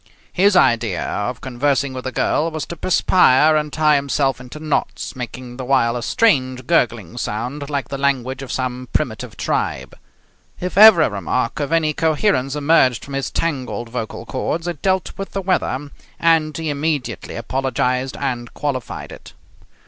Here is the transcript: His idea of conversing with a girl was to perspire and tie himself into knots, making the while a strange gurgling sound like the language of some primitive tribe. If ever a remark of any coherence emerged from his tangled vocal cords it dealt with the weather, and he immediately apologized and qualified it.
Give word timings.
His 0.33 0.55
idea 0.55 1.05
of 1.05 1.41
conversing 1.41 1.93
with 1.93 2.07
a 2.07 2.11
girl 2.11 2.49
was 2.49 2.65
to 2.65 2.75
perspire 2.75 3.55
and 3.55 3.71
tie 3.71 3.97
himself 3.97 4.41
into 4.41 4.59
knots, 4.59 5.15
making 5.15 5.57
the 5.57 5.63
while 5.63 5.95
a 5.95 6.01
strange 6.01 6.65
gurgling 6.65 7.17
sound 7.19 7.69
like 7.69 7.89
the 7.89 7.99
language 7.99 8.41
of 8.41 8.51
some 8.51 8.89
primitive 8.93 9.37
tribe. 9.37 9.95
If 10.59 10.75
ever 10.75 11.03
a 11.03 11.09
remark 11.11 11.59
of 11.59 11.71
any 11.71 11.93
coherence 11.93 12.55
emerged 12.55 13.05
from 13.05 13.13
his 13.13 13.29
tangled 13.29 13.89
vocal 13.89 14.25
cords 14.25 14.67
it 14.67 14.81
dealt 14.81 15.15
with 15.19 15.33
the 15.33 15.41
weather, 15.43 15.91
and 16.19 16.57
he 16.57 16.71
immediately 16.71 17.35
apologized 17.35 18.17
and 18.17 18.51
qualified 18.55 19.11
it. 19.11 19.33